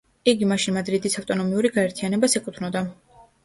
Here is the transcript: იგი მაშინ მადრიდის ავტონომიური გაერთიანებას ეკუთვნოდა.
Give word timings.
იგი 0.31 0.47
მაშინ 0.51 0.75
მადრიდის 0.77 1.19
ავტონომიური 1.21 1.73
გაერთიანებას 1.77 2.41
ეკუთვნოდა. 2.43 2.87